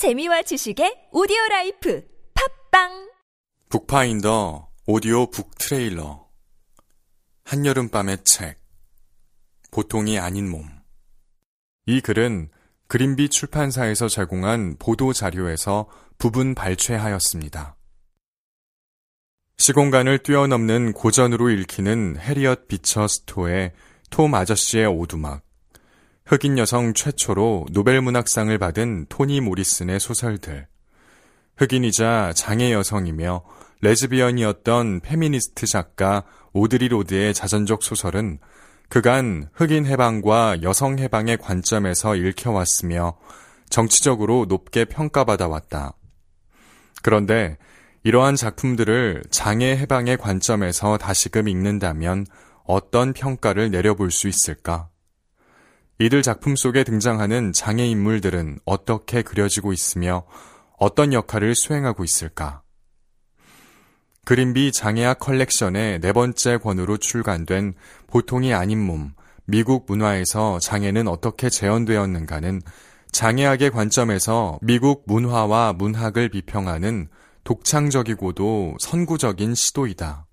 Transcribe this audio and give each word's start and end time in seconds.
재미와 0.00 0.40
지식의 0.40 1.08
오디오 1.12 1.36
라이프. 1.50 2.02
팟빵! 2.70 3.10
북파인더 3.68 4.70
오디오 4.86 5.28
북 5.28 5.50
트레일러. 5.58 6.26
한여름밤의 7.44 8.24
책. 8.24 8.58
보통이 9.70 10.18
아닌 10.18 10.48
몸. 10.48 10.64
이 11.84 12.00
글은 12.00 12.48
그린비 12.88 13.28
출판사에서 13.28 14.08
제공한 14.08 14.76
보도 14.78 15.12
자료에서 15.12 15.86
부분 16.16 16.54
발췌하였습니다. 16.54 17.76
시공간을 19.58 20.22
뛰어넘는 20.22 20.94
고전으로 20.94 21.50
읽히는 21.50 22.16
해리엇 22.18 22.68
비처 22.68 23.06
스토의 23.06 23.74
톰 24.08 24.34
아저씨의 24.34 24.86
오두막 24.86 25.42
흑인 26.30 26.58
여성 26.58 26.94
최초로 26.94 27.66
노벨 27.72 28.00
문학상을 28.00 28.56
받은 28.56 29.06
토니 29.08 29.40
모리슨의 29.40 29.98
소설들, 29.98 30.68
흑인이자 31.56 32.34
장애 32.36 32.72
여성이며 32.72 33.42
레즈비언이었던 33.80 35.00
페미니스트 35.00 35.66
작가 35.66 36.22
오드리 36.52 36.86
로드의 36.86 37.34
자전적 37.34 37.82
소설은 37.82 38.38
그간 38.88 39.48
흑인 39.54 39.86
해방과 39.86 40.62
여성 40.62 41.00
해방의 41.00 41.38
관점에서 41.38 42.14
읽혀왔으며 42.14 43.18
정치적으로 43.68 44.46
높게 44.48 44.84
평가받아 44.84 45.48
왔다. 45.48 45.94
그런데 47.02 47.58
이러한 48.04 48.36
작품들을 48.36 49.24
장애 49.32 49.76
해방의 49.76 50.16
관점에서 50.18 50.96
다시금 50.96 51.48
읽는다면 51.48 52.24
어떤 52.62 53.14
평가를 53.14 53.72
내려볼 53.72 54.12
수 54.12 54.28
있을까? 54.28 54.89
이들 56.02 56.22
작품 56.22 56.56
속에 56.56 56.82
등장하는 56.82 57.52
장애 57.52 57.86
인물들은 57.86 58.60
어떻게 58.64 59.20
그려지고 59.20 59.74
있으며 59.74 60.24
어떤 60.78 61.12
역할을 61.12 61.54
수행하고 61.54 62.04
있을까? 62.04 62.62
그린비 64.24 64.72
장애학 64.72 65.18
컬렉션의 65.18 66.00
네 66.00 66.12
번째 66.14 66.56
권으로 66.56 66.96
출간된 66.96 67.74
보통이 68.06 68.54
아닌 68.54 68.80
몸, 68.82 69.12
미국 69.44 69.84
문화에서 69.86 70.58
장애는 70.60 71.06
어떻게 71.06 71.50
재현되었는가는 71.50 72.62
장애학의 73.12 73.70
관점에서 73.70 74.58
미국 74.62 75.02
문화와 75.06 75.74
문학을 75.74 76.30
비평하는 76.30 77.08
독창적이고도 77.44 78.76
선구적인 78.80 79.54
시도이다. 79.54 80.26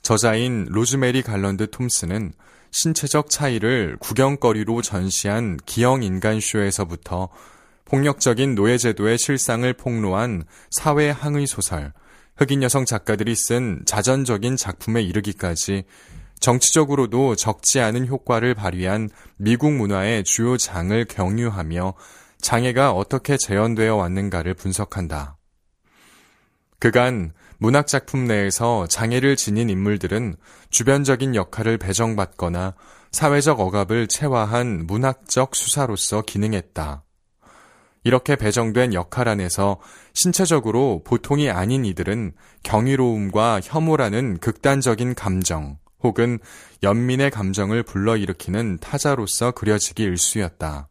저자인 0.00 0.64
로즈메리 0.70 1.20
갈런드 1.20 1.70
톰슨은 1.70 2.32
신체적 2.70 3.30
차이를 3.30 3.96
구경거리로 4.00 4.82
전시한 4.82 5.58
기형 5.66 6.02
인간쇼에서부터 6.02 7.28
폭력적인 7.84 8.54
노예제도의 8.54 9.18
실상을 9.18 9.72
폭로한 9.74 10.44
사회 10.70 11.10
항의 11.10 11.46
소설, 11.46 11.92
흑인 12.36 12.62
여성 12.62 12.84
작가들이 12.84 13.34
쓴 13.34 13.82
자전적인 13.84 14.56
작품에 14.56 15.02
이르기까지 15.02 15.84
정치적으로도 16.40 17.36
적지 17.36 17.80
않은 17.80 18.06
효과를 18.06 18.54
발휘한 18.54 19.10
미국 19.36 19.72
문화의 19.72 20.24
주요 20.24 20.56
장을 20.56 21.04
경유하며 21.04 21.94
장애가 22.40 22.92
어떻게 22.92 23.36
재현되어 23.36 23.94
왔는가를 23.96 24.54
분석한다. 24.54 25.36
그간 26.78 27.32
문학 27.62 27.86
작품 27.86 28.24
내에서 28.24 28.86
장애를 28.86 29.36
지닌 29.36 29.68
인물들은 29.68 30.36
주변적인 30.70 31.34
역할을 31.34 31.76
배정받거나 31.76 32.74
사회적 33.12 33.60
억압을 33.60 34.06
체화한 34.06 34.86
문학적 34.86 35.54
수사로서 35.54 36.22
기능했다. 36.22 37.04
이렇게 38.02 38.36
배정된 38.36 38.94
역할 38.94 39.28
안에서 39.28 39.78
신체적으로 40.14 41.02
보통이 41.04 41.50
아닌 41.50 41.84
이들은 41.84 42.32
경이로움과 42.62 43.60
혐오라는 43.62 44.38
극단적인 44.38 45.14
감정 45.14 45.76
혹은 46.02 46.38
연민의 46.82 47.30
감정을 47.30 47.82
불러일으키는 47.82 48.78
타자로서 48.78 49.50
그려지기 49.50 50.02
일쑤였다. 50.02 50.88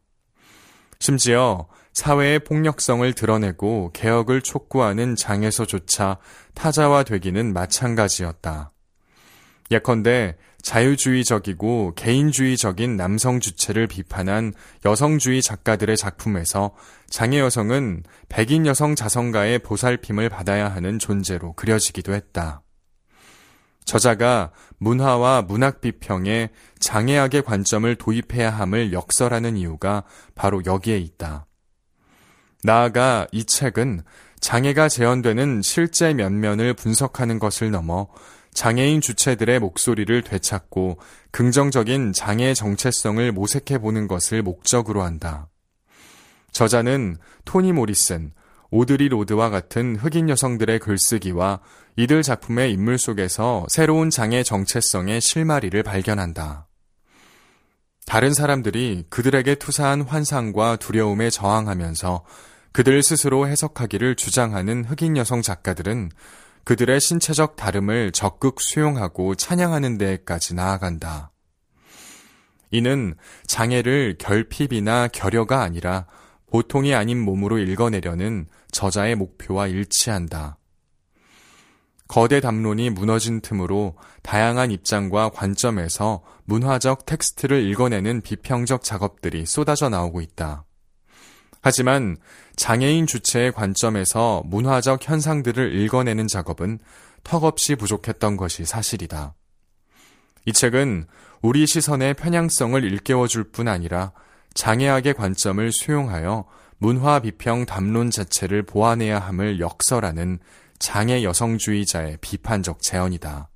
심지어 1.00 1.66
사회의 1.92 2.38
폭력성을 2.38 3.12
드러내고 3.12 3.90
개혁을 3.92 4.42
촉구하는 4.42 5.16
장에서조차 5.16 6.18
타자화되기는 6.54 7.52
마찬가지였다. 7.52 8.72
예컨대 9.70 10.36
자유주의적이고 10.62 11.94
개인주의적인 11.94 12.96
남성 12.96 13.40
주체를 13.40 13.86
비판한 13.86 14.52
여성주의 14.84 15.42
작가들의 15.42 15.96
작품에서 15.96 16.74
장애 17.08 17.38
여성은 17.38 18.02
백인 18.28 18.66
여성 18.66 18.94
자성가의 18.94 19.60
보살핌을 19.60 20.28
받아야 20.28 20.68
하는 20.68 20.98
존재로 20.98 21.54
그려지기도 21.54 22.14
했다. 22.14 22.62
저자가 23.84 24.52
문화와 24.78 25.42
문학 25.42 25.80
비평에 25.80 26.50
장애학의 26.78 27.42
관점을 27.42 27.92
도입해야 27.96 28.50
함을 28.50 28.92
역설하는 28.92 29.56
이유가 29.56 30.04
바로 30.34 30.62
여기에 30.64 30.98
있다. 30.98 31.46
나아가 32.62 33.26
이 33.32 33.44
책은 33.44 34.02
장애가 34.40 34.88
재현되는 34.88 35.62
실제 35.62 36.14
면면을 36.14 36.74
분석하는 36.74 37.38
것을 37.38 37.70
넘어 37.70 38.08
장애인 38.52 39.00
주체들의 39.00 39.58
목소리를 39.60 40.22
되찾고 40.22 40.98
긍정적인 41.30 42.12
장애 42.12 42.52
정체성을 42.54 43.32
모색해 43.32 43.78
보는 43.78 44.08
것을 44.08 44.42
목적으로 44.42 45.02
한다. 45.02 45.48
저자는 46.50 47.16
토니 47.44 47.72
모리슨, 47.72 48.32
오드리 48.70 49.08
로드와 49.08 49.50
같은 49.50 49.96
흑인 49.96 50.28
여성들의 50.28 50.78
글쓰기와 50.80 51.60
이들 51.96 52.22
작품의 52.22 52.72
인물 52.72 52.98
속에서 52.98 53.66
새로운 53.68 54.10
장애 54.10 54.42
정체성의 54.42 55.20
실마리를 55.20 55.80
발견한다. 55.82 56.66
다른 58.06 58.32
사람들이 58.32 59.04
그들에게 59.10 59.54
투사한 59.56 60.02
환상과 60.02 60.76
두려움에 60.76 61.30
저항하면서 61.30 62.24
그들 62.72 63.02
스스로 63.02 63.48
해석하기를 63.48 64.14
주장하는 64.14 64.84
흑인 64.84 65.16
여성 65.16 65.42
작가들은 65.42 66.10
그들의 66.64 67.00
신체적 67.00 67.56
다름을 67.56 68.12
적극 68.12 68.60
수용하고 68.60 69.34
찬양하는 69.34 69.98
데까지 69.98 70.54
나아간다. 70.54 71.32
이는 72.70 73.14
장애를 73.46 74.16
결핍이나 74.18 75.08
결여가 75.08 75.62
아니라 75.62 76.06
보통이 76.50 76.94
아닌 76.94 77.20
몸으로 77.20 77.58
읽어내려는 77.58 78.46
저자의 78.70 79.16
목표와 79.16 79.66
일치한다. 79.66 80.56
거대 82.06 82.40
담론이 82.40 82.90
무너진 82.90 83.40
틈으로 83.40 83.96
다양한 84.22 84.72
입장과 84.72 85.30
관점에서 85.30 86.22
문화적 86.44 87.06
텍스트를 87.06 87.64
읽어내는 87.68 88.20
비평적 88.20 88.82
작업들이 88.82 89.46
쏟아져 89.46 89.88
나오고 89.88 90.20
있다. 90.20 90.64
하지만 91.62 92.16
장애인 92.56 93.06
주체의 93.06 93.52
관점에서 93.52 94.42
문화적 94.46 95.06
현상들을 95.06 95.74
읽어내는 95.74 96.26
작업은 96.26 96.78
턱없이 97.22 97.74
부족했던 97.74 98.36
것이 98.36 98.64
사실이다. 98.64 99.34
이 100.46 100.52
책은 100.52 101.06
우리 101.42 101.66
시선의 101.66 102.14
편향성을 102.14 102.82
일깨워 102.82 103.26
줄 103.26 103.50
뿐 103.50 103.68
아니라 103.68 104.12
장애학의 104.54 105.14
관점을 105.14 105.70
수용하여 105.72 106.46
문화 106.78 107.20
비평 107.20 107.66
담론 107.66 108.10
자체를 108.10 108.62
보완해야 108.62 109.18
함을 109.18 109.60
역설하는 109.60 110.38
장애 110.78 111.22
여성주의자의 111.22 112.18
비판적 112.22 112.80
재현이다. 112.80 113.50